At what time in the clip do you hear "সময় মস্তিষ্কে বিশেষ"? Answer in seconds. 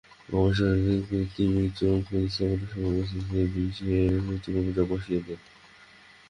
2.71-3.79